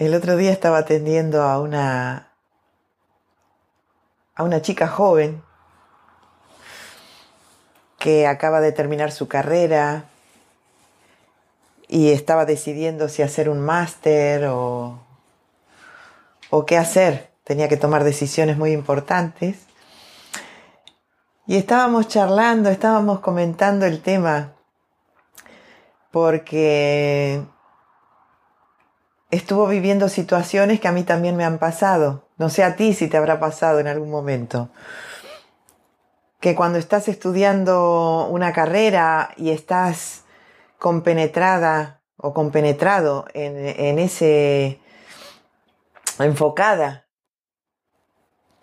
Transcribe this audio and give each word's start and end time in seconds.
El 0.00 0.14
otro 0.14 0.38
día 0.38 0.50
estaba 0.50 0.78
atendiendo 0.78 1.42
a 1.42 1.60
una 1.60 2.30
a 4.34 4.42
una 4.42 4.62
chica 4.62 4.88
joven 4.88 5.42
que 7.98 8.26
acaba 8.26 8.62
de 8.62 8.72
terminar 8.72 9.12
su 9.12 9.28
carrera 9.28 10.06
y 11.86 12.12
estaba 12.12 12.46
decidiendo 12.46 13.10
si 13.10 13.20
hacer 13.20 13.50
un 13.50 13.60
máster 13.60 14.46
o, 14.46 15.00
o 16.48 16.64
qué 16.64 16.78
hacer. 16.78 17.28
Tenía 17.44 17.68
que 17.68 17.76
tomar 17.76 18.02
decisiones 18.02 18.56
muy 18.56 18.72
importantes. 18.72 19.66
Y 21.46 21.58
estábamos 21.58 22.08
charlando, 22.08 22.70
estábamos 22.70 23.20
comentando 23.20 23.84
el 23.84 24.00
tema, 24.00 24.54
porque 26.10 27.44
estuvo 29.30 29.66
viviendo 29.66 30.08
situaciones 30.08 30.80
que 30.80 30.88
a 30.88 30.92
mí 30.92 31.02
también 31.02 31.36
me 31.36 31.44
han 31.44 31.58
pasado. 31.58 32.28
No 32.38 32.48
sé 32.48 32.64
a 32.64 32.76
ti 32.76 32.94
si 32.94 33.08
te 33.08 33.16
habrá 33.16 33.40
pasado 33.40 33.80
en 33.80 33.86
algún 33.86 34.10
momento. 34.10 34.70
Que 36.40 36.54
cuando 36.54 36.78
estás 36.78 37.08
estudiando 37.08 38.28
una 38.30 38.52
carrera 38.52 39.30
y 39.36 39.50
estás 39.50 40.24
compenetrada 40.78 42.00
o 42.16 42.32
compenetrado 42.32 43.26
en, 43.34 43.56
en 43.56 43.98
ese 43.98 44.80
enfocada 46.18 47.06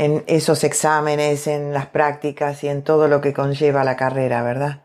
en 0.00 0.24
esos 0.28 0.64
exámenes, 0.64 1.46
en 1.46 1.74
las 1.74 1.86
prácticas 1.86 2.64
y 2.64 2.68
en 2.68 2.82
todo 2.82 3.06
lo 3.06 3.20
que 3.20 3.34
conlleva 3.34 3.84
la 3.84 3.96
carrera, 3.96 4.42
¿verdad? 4.42 4.84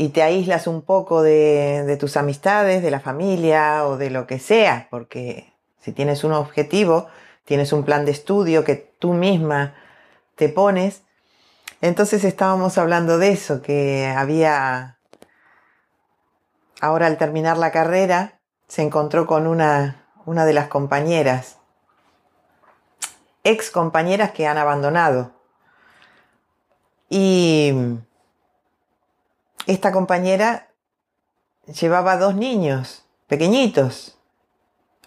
Y 0.00 0.10
te 0.10 0.22
aíslas 0.22 0.68
un 0.68 0.82
poco 0.82 1.22
de, 1.22 1.96
tus 1.98 2.16
amistades, 2.16 2.82
de 2.84 2.90
la 2.92 3.00
familia 3.00 3.84
o 3.84 3.96
de 3.96 4.10
lo 4.10 4.28
que 4.28 4.38
sea, 4.38 4.86
porque 4.90 5.52
si 5.80 5.92
tienes 5.92 6.22
un 6.22 6.32
objetivo, 6.32 7.08
tienes 7.44 7.72
un 7.72 7.82
plan 7.82 8.04
de 8.04 8.12
estudio 8.12 8.62
que 8.62 8.76
tú 8.76 9.12
misma 9.12 9.74
te 10.36 10.48
pones, 10.48 11.02
entonces 11.80 12.22
estábamos 12.22 12.78
hablando 12.78 13.18
de 13.18 13.32
eso, 13.32 13.60
que 13.60 14.06
había, 14.06 14.98
ahora 16.80 17.08
al 17.08 17.18
terminar 17.18 17.58
la 17.58 17.72
carrera, 17.72 18.40
se 18.68 18.82
encontró 18.82 19.26
con 19.26 19.48
una, 19.48 20.06
una 20.26 20.44
de 20.44 20.52
las 20.52 20.68
compañeras, 20.68 21.58
ex 23.42 23.70
compañeras 23.70 24.30
que 24.30 24.46
han 24.46 24.58
abandonado. 24.58 25.32
Y 27.08 27.72
esta 29.68 29.92
compañera 29.92 30.68
llevaba 31.66 32.16
dos 32.16 32.34
niños 32.34 33.04
pequeñitos 33.26 34.18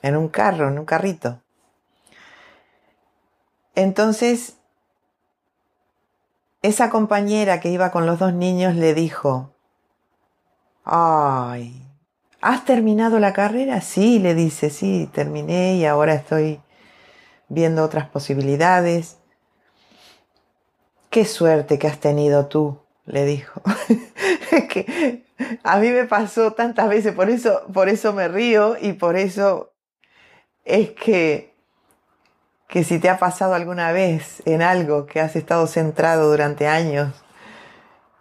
en 0.03 0.16
un 0.16 0.30
carro, 0.30 0.68
en 0.70 0.78
un 0.78 0.86
carrito. 0.86 1.41
Entonces, 3.74 4.58
esa 6.62 6.91
compañera 6.91 7.59
que 7.59 7.69
iba 7.69 7.90
con 7.90 8.06
los 8.06 8.19
dos 8.19 8.35
niños 8.35 8.75
le 8.75 8.94
dijo, 8.94 9.52
ay, 10.84 11.84
¿has 12.40 12.64
terminado 12.64 13.18
la 13.18 13.34
carrera? 13.34 13.81
Sí, 13.81 14.19
le 14.19 14.35
dice, 14.35 14.69
sí, 14.69 15.09
terminé 15.12 15.78
y 15.78 15.85
ahora 15.85 16.14
estoy 16.14 16.62
viendo 17.50 17.84
otras 17.84 18.08
posibilidades. 18.08 19.18
Qué 21.09 21.25
suerte 21.25 21.80
que 21.80 21.88
has 21.88 22.00
tenido 22.00 22.46
tú, 22.46 22.81
le 23.06 23.25
dijo. 23.25 23.62
que 24.69 25.23
a 25.63 25.78
mí 25.79 25.89
me 25.89 26.06
pasó 26.06 26.53
tantas 26.53 26.89
veces, 26.89 27.13
por 27.13 27.29
eso, 27.29 27.63
por 27.73 27.89
eso 27.89 28.13
me 28.13 28.28
río 28.28 28.75
y 28.79 28.94
por 28.94 29.16
eso 29.16 29.73
es 30.63 30.91
que, 30.91 31.53
que 32.67 32.84
si 32.84 33.00
te 33.00 33.09
ha 33.09 33.17
pasado 33.17 33.53
alguna 33.53 33.91
vez 33.91 34.41
en 34.45 34.61
algo 34.61 35.06
que 35.06 35.19
has 35.19 35.35
estado 35.35 35.67
centrado 35.67 36.29
durante 36.29 36.67
años 36.67 37.13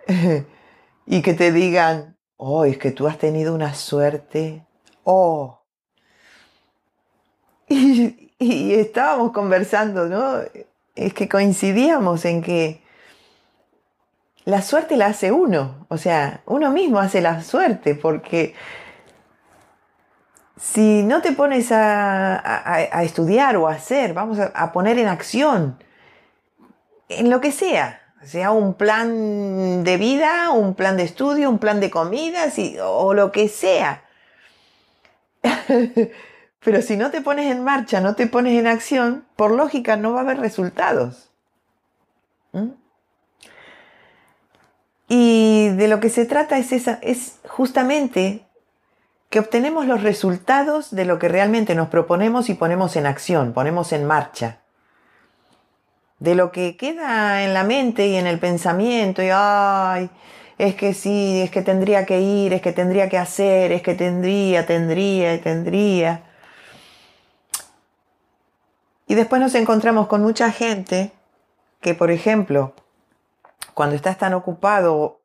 y 1.06 1.22
que 1.22 1.34
te 1.34 1.52
digan, 1.52 2.16
oh, 2.36 2.64
es 2.64 2.78
que 2.78 2.90
tú 2.90 3.06
has 3.06 3.18
tenido 3.18 3.54
una 3.54 3.74
suerte, 3.74 4.66
oh. 5.04 5.58
Y, 7.72 8.32
y 8.40 8.72
estábamos 8.72 9.32
conversando, 9.32 10.06
¿no? 10.06 10.40
Es 10.96 11.12
que 11.12 11.28
coincidíamos 11.28 12.24
en 12.24 12.42
que 12.42 12.82
la 14.44 14.62
suerte 14.62 14.96
la 14.96 15.06
hace 15.06 15.32
uno, 15.32 15.86
o 15.88 15.98
sea, 15.98 16.40
uno 16.46 16.70
mismo 16.70 16.98
hace 16.98 17.20
la 17.20 17.42
suerte, 17.42 17.94
porque 17.94 18.54
si 20.60 21.02
no 21.02 21.22
te 21.22 21.32
pones 21.32 21.68
a, 21.72 23.02
estudiar 23.02 23.56
o 23.56 23.68
a 23.68 23.72
hacer, 23.72 24.12
vamos 24.14 24.38
a, 24.38 24.72
poner 24.72 24.98
en 24.98 25.08
acción, 25.08 25.82
en 27.08 27.30
lo 27.30 27.40
que 27.40 27.52
sea, 27.52 28.00
sea 28.22 28.50
un 28.50 28.74
plan 28.74 29.84
de 29.84 29.96
vida, 29.96 30.50
un 30.50 30.74
plan 30.74 30.96
de 30.96 31.04
estudio, 31.04 31.48
un 31.48 31.58
plan 31.58 31.80
de 31.80 31.90
comidas 31.90 32.54
o 32.82 33.14
lo 33.14 33.32
que 33.32 33.48
sea. 33.48 34.04
Pero 36.62 36.82
si 36.82 36.98
no 36.98 37.10
te 37.10 37.22
pones 37.22 37.50
en 37.50 37.64
marcha, 37.64 38.00
no 38.00 38.14
te 38.14 38.26
pones 38.26 38.58
en 38.58 38.66
acción, 38.66 39.24
por 39.36 39.50
lógica 39.50 39.96
no 39.96 40.12
va 40.12 40.20
a 40.20 40.22
haber 40.22 40.38
resultados. 40.38 41.30
¿Mm? 42.52 42.79
Y 45.12 45.70
de 45.70 45.88
lo 45.88 45.98
que 45.98 46.08
se 46.08 46.24
trata 46.24 46.56
es, 46.56 46.70
esa, 46.70 47.00
es 47.02 47.40
justamente 47.48 48.46
que 49.28 49.40
obtenemos 49.40 49.84
los 49.84 50.04
resultados 50.04 50.92
de 50.92 51.04
lo 51.04 51.18
que 51.18 51.26
realmente 51.26 51.74
nos 51.74 51.88
proponemos 51.88 52.48
y 52.48 52.54
ponemos 52.54 52.94
en 52.94 53.06
acción, 53.06 53.52
ponemos 53.52 53.92
en 53.92 54.04
marcha. 54.04 54.60
De 56.20 56.36
lo 56.36 56.52
que 56.52 56.76
queda 56.76 57.42
en 57.42 57.54
la 57.54 57.64
mente 57.64 58.06
y 58.06 58.14
en 58.14 58.28
el 58.28 58.38
pensamiento, 58.38 59.20
y 59.20 59.30
ay, 59.32 60.10
es 60.58 60.76
que 60.76 60.94
sí, 60.94 61.40
es 61.40 61.50
que 61.50 61.62
tendría 61.62 62.06
que 62.06 62.20
ir, 62.20 62.52
es 62.52 62.62
que 62.62 62.70
tendría 62.70 63.08
que 63.08 63.18
hacer, 63.18 63.72
es 63.72 63.82
que 63.82 63.96
tendría, 63.96 64.64
tendría, 64.64 65.42
tendría. 65.42 66.22
Y 69.08 69.16
después 69.16 69.42
nos 69.42 69.56
encontramos 69.56 70.06
con 70.06 70.22
mucha 70.22 70.52
gente 70.52 71.10
que, 71.80 71.94
por 71.94 72.12
ejemplo, 72.12 72.74
cuando 73.80 73.96
estás 73.96 74.18
tan 74.18 74.34
ocupado 74.34 75.22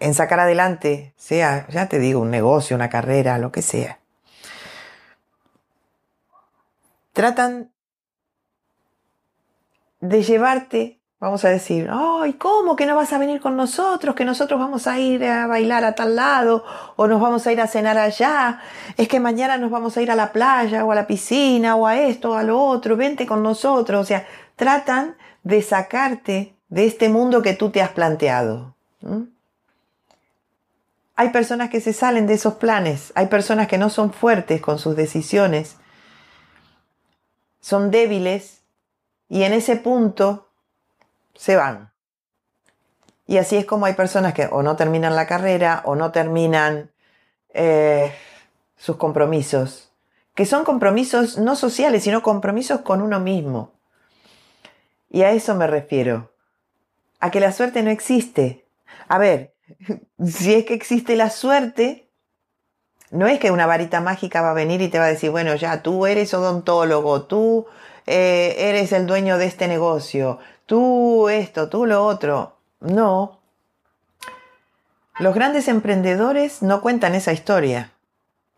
en 0.00 0.14
sacar 0.14 0.40
adelante, 0.40 1.14
sea, 1.16 1.68
ya 1.68 1.88
te 1.88 2.00
digo, 2.00 2.18
un 2.18 2.32
negocio, 2.32 2.74
una 2.74 2.90
carrera, 2.90 3.38
lo 3.38 3.52
que 3.52 3.62
sea, 3.62 4.00
tratan 7.12 7.70
de 10.00 10.24
llevarte, 10.24 11.00
vamos 11.20 11.44
a 11.44 11.50
decir, 11.50 11.88
ay, 11.88 12.32
¿cómo 12.32 12.74
que 12.74 12.86
no 12.86 12.96
vas 12.96 13.12
a 13.12 13.18
venir 13.18 13.40
con 13.40 13.56
nosotros? 13.56 14.16
Que 14.16 14.24
nosotros 14.24 14.58
vamos 14.58 14.88
a 14.88 14.98
ir 14.98 15.24
a 15.24 15.46
bailar 15.46 15.84
a 15.84 15.94
tal 15.94 16.16
lado 16.16 16.64
o 16.96 17.06
nos 17.06 17.20
vamos 17.20 17.46
a 17.46 17.52
ir 17.52 17.60
a 17.60 17.68
cenar 17.68 17.96
allá. 17.96 18.58
Es 18.96 19.06
que 19.06 19.20
mañana 19.20 19.56
nos 19.56 19.70
vamos 19.70 19.96
a 19.96 20.02
ir 20.02 20.10
a 20.10 20.16
la 20.16 20.32
playa 20.32 20.84
o 20.84 20.90
a 20.90 20.96
la 20.96 21.06
piscina 21.06 21.76
o 21.76 21.86
a 21.86 21.96
esto 21.96 22.32
o 22.32 22.34
a 22.34 22.42
lo 22.42 22.60
otro. 22.60 22.96
Vente 22.96 23.24
con 23.24 23.40
nosotros. 23.40 24.00
O 24.00 24.04
sea, 24.04 24.26
tratan 24.56 25.14
de 25.42 25.62
sacarte 25.62 26.54
de 26.68 26.86
este 26.86 27.08
mundo 27.08 27.42
que 27.42 27.54
tú 27.54 27.70
te 27.70 27.82
has 27.82 27.90
planteado. 27.90 28.74
Hay 31.16 31.28
personas 31.30 31.70
que 31.70 31.80
se 31.80 31.92
salen 31.92 32.26
de 32.26 32.34
esos 32.34 32.54
planes, 32.54 33.12
hay 33.14 33.26
personas 33.26 33.68
que 33.68 33.78
no 33.78 33.90
son 33.90 34.12
fuertes 34.12 34.60
con 34.60 34.78
sus 34.78 34.96
decisiones, 34.96 35.76
son 37.60 37.90
débiles 37.90 38.62
y 39.28 39.42
en 39.42 39.52
ese 39.52 39.76
punto 39.76 40.48
se 41.34 41.56
van. 41.56 41.90
Y 43.26 43.38
así 43.38 43.56
es 43.56 43.64
como 43.64 43.86
hay 43.86 43.94
personas 43.94 44.34
que 44.34 44.46
o 44.50 44.62
no 44.62 44.76
terminan 44.76 45.14
la 45.14 45.26
carrera 45.26 45.82
o 45.84 45.94
no 45.94 46.10
terminan 46.10 46.90
eh, 47.54 48.12
sus 48.76 48.96
compromisos, 48.96 49.92
que 50.34 50.46
son 50.46 50.64
compromisos 50.64 51.38
no 51.38 51.54
sociales, 51.54 52.02
sino 52.02 52.22
compromisos 52.22 52.80
con 52.80 53.02
uno 53.02 53.20
mismo. 53.20 53.72
Y 55.10 55.22
a 55.22 55.32
eso 55.32 55.54
me 55.56 55.66
refiero, 55.66 56.32
a 57.18 57.30
que 57.30 57.40
la 57.40 57.52
suerte 57.52 57.82
no 57.82 57.90
existe. 57.90 58.64
A 59.08 59.18
ver, 59.18 59.54
si 60.24 60.54
es 60.54 60.64
que 60.64 60.74
existe 60.74 61.16
la 61.16 61.30
suerte, 61.30 62.06
No 63.12 63.26
es 63.26 63.40
que 63.40 63.50
una 63.50 63.66
varita 63.66 64.00
mágica 64.00 64.40
va 64.40 64.52
a 64.52 64.54
venir 64.54 64.80
y 64.80 64.88
te 64.88 65.00
va 65.00 65.06
a 65.06 65.08
decir, 65.08 65.32
bueno, 65.32 65.56
ya 65.56 65.82
tú 65.82 66.06
eres 66.06 66.32
odontólogo, 66.32 67.22
tú 67.22 67.66
eh, 68.06 68.54
eres 68.56 68.92
el 68.92 69.06
dueño 69.06 69.36
de 69.36 69.46
este 69.46 69.66
negocio, 69.66 70.38
tú 70.66 71.28
esto, 71.28 71.68
tú 71.68 71.86
lo 71.86 72.06
otro. 72.06 72.56
No. 72.78 73.40
Los 75.18 75.34
grandes 75.34 75.66
emprendedores 75.66 76.62
no 76.62 76.80
cuentan 76.80 77.16
esa 77.16 77.32
historia. 77.32 77.92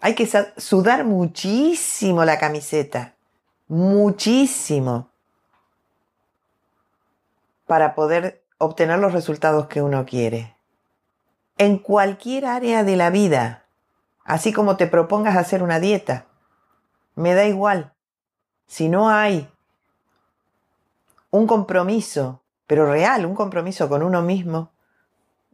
Hay 0.00 0.14
que 0.14 0.28
sudar 0.58 1.04
muchísimo 1.04 2.24
la 2.26 2.38
camiseta, 2.38 3.14
muchísimo, 3.68 5.11
para 7.72 7.94
poder 7.94 8.44
obtener 8.58 8.98
los 8.98 9.14
resultados 9.14 9.66
que 9.66 9.80
uno 9.80 10.04
quiere. 10.04 10.54
En 11.56 11.78
cualquier 11.78 12.44
área 12.44 12.84
de 12.84 12.96
la 12.96 13.08
vida, 13.08 13.64
así 14.24 14.52
como 14.52 14.76
te 14.76 14.86
propongas 14.86 15.38
hacer 15.38 15.62
una 15.62 15.80
dieta, 15.80 16.26
me 17.14 17.32
da 17.32 17.46
igual. 17.46 17.94
Si 18.66 18.90
no 18.90 19.08
hay 19.08 19.48
un 21.30 21.46
compromiso, 21.46 22.42
pero 22.66 22.92
real, 22.92 23.24
un 23.24 23.34
compromiso 23.34 23.88
con 23.88 24.02
uno 24.02 24.20
mismo, 24.20 24.70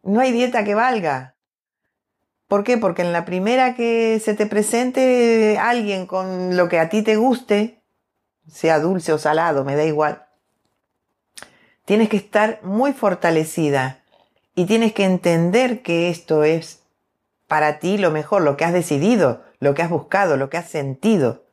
no 0.02 0.18
hay 0.18 0.32
dieta 0.32 0.64
que 0.64 0.74
valga. 0.74 1.36
¿Por 2.48 2.64
qué? 2.64 2.78
Porque 2.78 3.02
en 3.02 3.12
la 3.12 3.24
primera 3.26 3.76
que 3.76 4.18
se 4.18 4.34
te 4.34 4.46
presente 4.46 5.56
alguien 5.56 6.08
con 6.08 6.56
lo 6.56 6.68
que 6.68 6.80
a 6.80 6.88
ti 6.88 7.02
te 7.02 7.14
guste, 7.14 7.84
sea 8.48 8.80
dulce 8.80 9.12
o 9.12 9.18
salado, 9.18 9.64
me 9.64 9.76
da 9.76 9.84
igual, 9.84 10.27
tienes 11.88 12.11
que 12.11 12.19
estar 12.19 12.61
muy 12.62 12.93
fortalecida 12.93 14.00
y 14.55 14.67
tienes 14.67 14.93
que 14.93 15.06
entender 15.06 15.81
que 15.81 16.11
esto 16.11 16.44
es 16.44 16.81
para 17.46 17.79
ti 17.79 17.96
lo 17.96 18.11
mejor, 18.11 18.43
lo 18.43 18.58
que 18.58 18.67
has 18.67 18.75
decidido, 18.75 19.43
lo 19.58 19.73
que 19.73 19.81
has 19.81 19.88
buscado, 19.88 20.37
lo 20.37 20.50
que 20.50 20.58
has 20.58 20.69
sentido. 20.69 21.44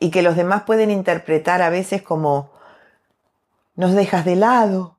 Y 0.00 0.10
que 0.10 0.22
los 0.22 0.34
demás 0.34 0.62
pueden 0.62 0.90
interpretar 0.90 1.60
a 1.60 1.68
veces 1.68 2.00
como 2.00 2.52
nos 3.76 3.92
dejas 3.92 4.24
de 4.24 4.36
lado, 4.36 4.96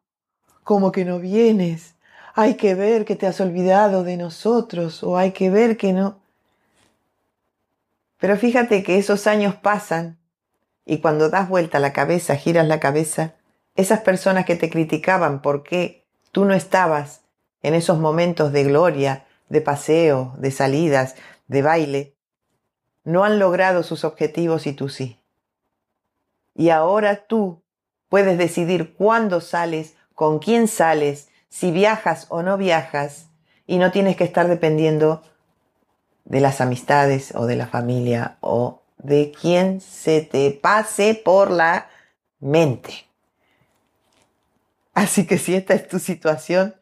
como 0.63 0.91
que 0.91 1.03
no 1.03 1.17
vienes, 1.17 1.95
hay 2.35 2.57
que 2.57 2.75
ver 2.75 3.03
que 3.03 3.15
te 3.15 3.25
has 3.25 3.41
olvidado 3.41 4.03
de 4.03 4.15
nosotros 4.15 5.01
o 5.01 5.17
hay 5.17 5.31
que 5.31 5.49
ver 5.49 5.75
que 5.75 5.91
no. 5.91 6.19
Pero 8.19 8.37
fíjate 8.37 8.83
que 8.83 8.99
esos 8.99 9.25
años 9.25 9.55
pasan 9.55 10.19
y 10.85 10.99
cuando 10.99 11.31
das 11.31 11.49
vuelta 11.49 11.79
la 11.79 11.93
cabeza, 11.93 12.35
giras 12.35 12.67
la 12.67 12.79
cabeza, 12.79 13.33
esas 13.75 14.01
personas 14.01 14.45
que 14.45 14.55
te 14.55 14.69
criticaban 14.69 15.41
porque 15.41 16.05
tú 16.31 16.45
no 16.45 16.53
estabas 16.53 17.21
en 17.61 17.73
esos 17.73 17.99
momentos 17.99 18.51
de 18.51 18.63
gloria, 18.63 19.25
de 19.49 19.61
paseo, 19.61 20.33
de 20.37 20.51
salidas, 20.51 21.15
de 21.47 21.61
baile, 21.61 22.15
no 23.03 23.23
han 23.23 23.39
logrado 23.39 23.83
sus 23.83 24.03
objetivos 24.03 24.65
y 24.67 24.73
tú 24.73 24.89
sí. 24.89 25.19
Y 26.55 26.69
ahora 26.69 27.27
tú 27.27 27.61
puedes 28.09 28.37
decidir 28.37 28.95
cuándo 28.95 29.41
sales, 29.41 29.95
con 30.13 30.39
quién 30.39 30.67
sales, 30.67 31.29
si 31.49 31.71
viajas 31.71 32.27
o 32.29 32.41
no 32.41 32.57
viajas 32.57 33.27
y 33.67 33.77
no 33.77 33.91
tienes 33.91 34.15
que 34.15 34.23
estar 34.23 34.47
dependiendo 34.47 35.21
de 36.23 36.39
las 36.39 36.61
amistades 36.61 37.33
o 37.35 37.45
de 37.45 37.55
la 37.55 37.67
familia 37.67 38.37
o 38.41 38.81
de 38.97 39.31
quien 39.31 39.81
se 39.81 40.21
te 40.21 40.51
pase 40.51 41.19
por 41.23 41.51
la 41.51 41.89
mente. 42.39 43.05
Así 44.95 45.27
que 45.27 45.37
si 45.37 45.53
esta 45.53 45.75
es 45.75 45.87
tu 45.87 45.99
situación, 45.99 46.75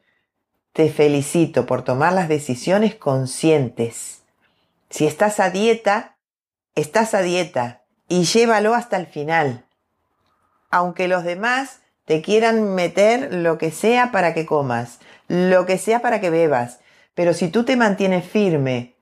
te 0.72 0.90
felicito 0.90 1.66
por 1.66 1.84
tomar 1.84 2.14
las 2.14 2.30
decisiones 2.30 2.96
conscientes. 2.96 4.22
Si 4.90 5.06
estás 5.08 5.40
a 5.40 5.50
dieta, 5.50 6.16
estás 6.76 7.16
a 7.16 7.22
dieta 7.22 7.82
y 8.08 8.24
llévalo 8.24 8.76
hasta 8.76 8.98
el 8.98 9.08
final. 9.08 9.66
Aunque 10.70 11.08
los 11.08 11.24
demás 11.24 11.80
te 12.06 12.22
quieran 12.22 12.76
meter 12.76 13.34
lo 13.34 13.58
que 13.58 13.72
sea 13.72 14.12
para 14.12 14.36
que 14.36 14.46
comas, 14.46 15.00
lo 15.28 15.66
que 15.66 15.80
sea 15.80 16.02
para 16.02 16.22
que 16.22 16.30
bebas. 16.30 16.80
Pero 17.16 17.34
si 17.34 17.48
tú 17.48 17.64
te 17.66 17.76
mantienes 17.76 18.26
firme 18.26 18.96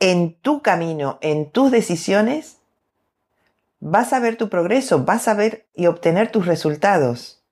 en 0.00 0.34
tu 0.34 0.60
camino, 0.60 1.18
en 1.20 1.50
tus 1.50 1.70
decisiones, 1.70 2.58
vas 3.84 4.14
a 4.14 4.18
ver 4.18 4.36
tu 4.36 4.48
progreso, 4.48 5.04
vas 5.04 5.28
a 5.28 5.34
ver 5.34 5.68
y 5.74 5.86
obtener 5.86 6.32
tus 6.32 6.46
resultados. 6.46 7.44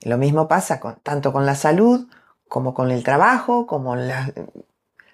Lo 0.00 0.16
mismo 0.16 0.48
pasa 0.48 0.80
tanto 1.02 1.34
con 1.34 1.44
la 1.44 1.54
salud 1.54 2.08
como 2.48 2.72
con 2.72 2.90
el 2.90 3.04
trabajo, 3.04 3.66
como 3.66 3.94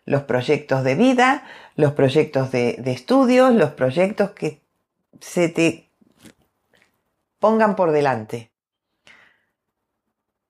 los 0.04 0.22
proyectos 0.22 0.84
de 0.84 0.94
vida, 0.94 1.42
los 1.74 1.92
proyectos 1.94 2.52
de, 2.52 2.76
de 2.78 2.92
estudios, 2.92 3.52
los 3.54 3.70
proyectos 3.70 4.30
que 4.30 4.62
se 5.20 5.48
te 5.48 5.90
pongan 7.40 7.74
por 7.74 7.90
delante. 7.90 8.52